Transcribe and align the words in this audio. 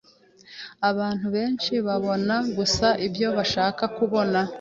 Abantu 0.89 1.25
benshi 1.35 1.73
babona 1.87 2.35
gusa 2.57 2.87
ibyo 3.07 3.27
bashaka 3.37 3.83
kubona. 3.97 4.39